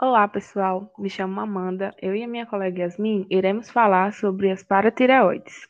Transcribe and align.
Olá, 0.00 0.28
pessoal. 0.28 0.92
Me 0.96 1.10
chamo 1.10 1.40
Amanda. 1.40 1.92
Eu 2.00 2.14
e 2.14 2.22
a 2.22 2.28
minha 2.28 2.46
colega 2.46 2.82
Yasmin 2.82 3.26
iremos 3.28 3.68
falar 3.68 4.12
sobre 4.12 4.48
as 4.48 4.62
paratireoides. 4.62 5.66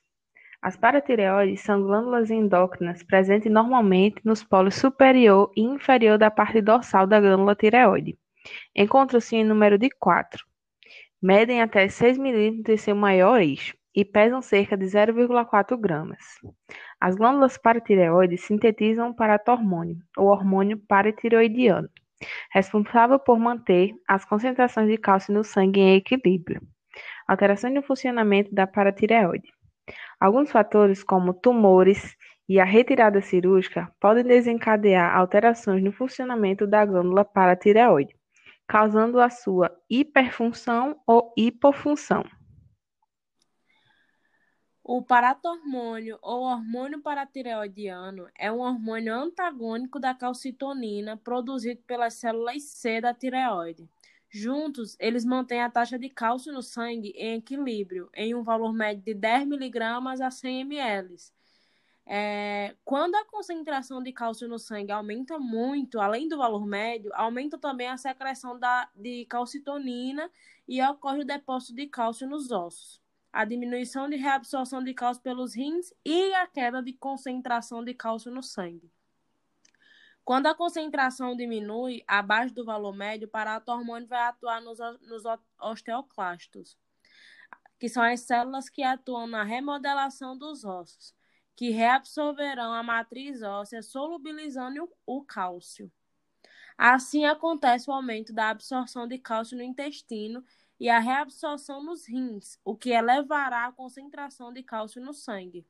As 0.60 0.76
paratireoides 0.76 1.62
são 1.62 1.81
glândulas 1.81 2.30
endócrinas 2.30 3.02
presentes 3.02 3.50
normalmente 3.50 4.20
nos 4.22 4.44
polos 4.44 4.75
superior 4.75 5.50
e 5.56 5.62
inferior 5.62 6.18
da 6.18 6.30
parte 6.30 6.60
dorsal 6.60 7.06
da 7.06 7.18
glândula 7.18 7.54
tireoide. 7.54 8.18
Encontram-se 8.77 9.34
em 9.34 9.45
número 9.45 9.79
de 9.79 9.89
quatro. 9.89 10.45
Medem 11.23 11.63
até 11.63 11.89
6 11.89 12.19
milímetros 12.19 12.75
em 12.75 12.77
seu 12.77 12.95
maior 12.95 13.41
eixo 13.41 13.75
e 13.95 14.05
pesam 14.05 14.43
cerca 14.43 14.77
de 14.77 14.85
0,4 14.85 15.75
gramas. 15.81 16.23
As 17.01 17.17
glândulas 17.17 17.57
paratireoides 17.57 18.45
sintetizam 18.45 19.11
paratormônio, 19.11 19.97
ou 20.19 20.27
hormônio 20.27 20.77
paratireoidiano 20.87 21.89
responsável 22.50 23.19
por 23.19 23.39
manter 23.39 23.95
as 24.07 24.25
concentrações 24.25 24.89
de 24.89 24.96
cálcio 24.96 25.32
no 25.32 25.45
sangue 25.45 25.81
em 25.81 25.96
equilíbrio. 25.96 26.61
Alterações 27.27 27.75
no 27.75 27.82
funcionamento 27.82 28.54
da 28.54 28.67
paratireoide. 28.67 29.49
Alguns 30.21 30.50
fatores, 30.50 31.04
como 31.04 31.32
tumores 31.32 32.16
e 32.48 32.58
a 32.58 32.64
retirada 32.64 33.20
cirúrgica, 33.20 33.92
podem 34.00 34.24
desencadear 34.24 35.16
alterações 35.16 35.82
no 35.82 35.92
funcionamento 35.92 36.66
da 36.66 36.84
glândula 36.84 37.24
paratireoide, 37.24 38.14
causando 38.66 39.20
a 39.20 39.30
sua 39.30 39.70
hiperfunção 39.88 40.96
ou 41.06 41.32
hipofunção. 41.36 42.24
O 44.91 45.02
paratormônio 45.02 46.19
ou 46.23 46.45
hormônio 46.45 46.98
paratireoidiano 47.02 48.27
é 48.34 48.51
um 48.51 48.60
hormônio 48.60 49.14
antagônico 49.14 50.01
da 50.01 50.14
calcitonina 50.14 51.14
produzido 51.14 51.83
pelas 51.87 52.14
células 52.14 52.62
C 52.62 52.98
da 52.98 53.12
tireoide. 53.12 53.87
Juntos, 54.30 54.97
eles 54.98 55.27
mantêm 55.27 55.61
a 55.61 55.69
taxa 55.69 55.98
de 55.98 56.09
cálcio 56.09 56.55
no 56.55 56.62
sangue 56.62 57.11
em 57.11 57.37
equilíbrio, 57.37 58.08
em 58.14 58.34
um 58.34 58.42
valor 58.42 58.72
médio 58.72 59.03
de 59.05 59.12
10 59.12 59.42
mg 59.42 59.78
a 60.22 60.30
100 60.30 60.61
ml. 60.62 61.17
É, 62.06 62.75
quando 62.83 63.14
a 63.17 63.27
concentração 63.27 64.02
de 64.02 64.11
cálcio 64.11 64.48
no 64.48 64.58
sangue 64.58 64.91
aumenta 64.91 65.39
muito, 65.39 66.00
além 66.00 66.27
do 66.30 66.39
valor 66.39 66.64
médio, 66.64 67.11
aumenta 67.12 67.58
também 67.58 67.89
a 67.89 67.98
secreção 67.98 68.58
da, 68.58 68.89
de 68.97 69.27
calcitonina 69.27 70.30
e 70.67 70.83
ocorre 70.83 71.20
o 71.20 71.27
depósito 71.27 71.75
de 71.75 71.86
cálcio 71.89 72.27
nos 72.27 72.50
ossos 72.50 73.06
a 73.39 73.44
diminuição 73.44 74.11
de 74.11 74.17
reabsorção 74.17 74.83
de 74.83 74.92
cálcio 74.92 75.22
pelos 75.22 75.55
rins 75.55 75.94
e 76.05 76.34
a 76.34 76.44
queda 76.48 76.83
de 76.83 76.92
concentração 76.92 77.84
de 77.84 77.95
cálcio 77.95 78.33
no 78.33 78.42
sangue. 78.42 78.92
Quando 80.25 80.48
a 80.48 80.56
concentração 80.56 81.36
diminui 81.36 82.03
abaixo 82.08 82.53
do 82.53 82.64
valor 82.64 82.92
médio, 82.92 83.28
o 83.28 83.30
paratormônio 83.30 84.08
vai 84.08 84.22
atuar 84.25 84.61
nos, 84.61 84.80
nos 85.03 85.22
osteoclastos, 85.61 86.77
que 87.78 87.89
são 87.89 88.03
as 88.03 88.22
células 88.22 88.69
que 88.69 88.83
atuam 88.83 89.28
na 89.28 89.45
remodelação 89.45 90.36
dos 90.36 90.64
ossos, 90.64 91.14
que 91.55 91.70
reabsorverão 91.70 92.73
a 92.73 92.83
matriz 92.83 93.41
óssea, 93.41 93.84
solubilizando 93.84 94.91
o 95.06 95.23
cálcio. 95.23 95.89
Assim 96.77 97.25
acontece 97.25 97.89
o 97.89 97.92
aumento 97.92 98.33
da 98.33 98.50
absorção 98.50 99.06
de 99.06 99.17
cálcio 99.17 99.56
no 99.56 99.62
intestino 99.62 100.45
e 100.78 100.88
a 100.88 100.98
reabsorção 100.98 101.82
nos 101.82 102.06
rins, 102.06 102.58
o 102.64 102.76
que 102.76 102.90
elevará 102.90 103.66
a 103.66 103.72
concentração 103.72 104.52
de 104.52 104.62
cálcio 104.62 105.02
no 105.02 105.12
sangue. 105.12 105.66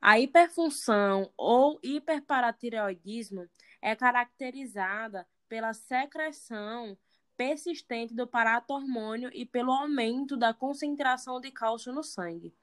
A 0.00 0.18
hiperfunção 0.18 1.32
ou 1.36 1.78
hiperparatireoidismo 1.82 3.48
é 3.80 3.94
caracterizada 3.94 5.26
pela 5.48 5.72
secreção 5.72 6.98
persistente 7.36 8.14
do 8.14 8.26
paratormônio 8.26 9.30
e 9.32 9.46
pelo 9.46 9.72
aumento 9.72 10.36
da 10.36 10.52
concentração 10.52 11.40
de 11.40 11.50
cálcio 11.50 11.92
no 11.92 12.02
sangue. 12.02 12.54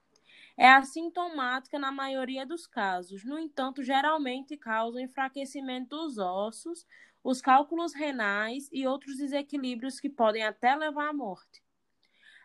É 0.61 0.67
assintomática 0.67 1.79
na 1.79 1.89
maioria 1.89 2.45
dos 2.45 2.67
casos, 2.67 3.23
no 3.23 3.39
entanto, 3.39 3.81
geralmente 3.81 4.57
causa 4.57 5.01
enfraquecimento 5.01 5.95
dos 5.95 6.17
ossos, 6.17 6.85
os 7.23 7.39
cálculos 7.39 7.93
renais 7.93 8.67
e 8.69 8.85
outros 8.85 9.15
desequilíbrios 9.15 10.01
que 10.01 10.09
podem 10.09 10.43
até 10.43 10.75
levar 10.75 11.11
à 11.11 11.13
morte. 11.13 11.63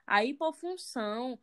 A 0.07 0.25
hipofunção 0.25 1.37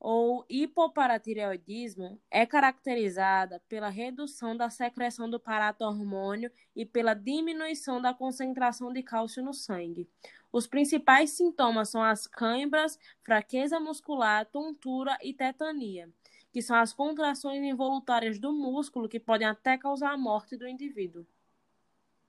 ou 0.00 0.44
hipoparatireoidismo 0.48 2.20
é 2.30 2.46
caracterizada 2.46 3.60
pela 3.68 3.88
redução 3.88 4.56
da 4.56 4.70
secreção 4.70 5.28
do 5.28 5.40
paratormônio 5.40 6.50
e 6.74 6.86
pela 6.86 7.14
diminuição 7.14 8.00
da 8.00 8.14
concentração 8.14 8.92
de 8.92 9.02
cálcio 9.02 9.42
no 9.42 9.52
sangue. 9.52 10.08
Os 10.52 10.66
principais 10.66 11.30
sintomas 11.30 11.90
são 11.90 12.02
as 12.02 12.26
câimbras, 12.26 12.98
fraqueza 13.22 13.80
muscular, 13.80 14.46
tontura 14.46 15.18
e 15.22 15.34
tetania, 15.34 16.08
que 16.52 16.62
são 16.62 16.76
as 16.76 16.92
contrações 16.92 17.62
involuntárias 17.62 18.38
do 18.38 18.52
músculo 18.52 19.08
que 19.08 19.20
podem 19.20 19.46
até 19.46 19.76
causar 19.76 20.12
a 20.12 20.18
morte 20.18 20.56
do 20.56 20.66
indivíduo. 20.66 21.26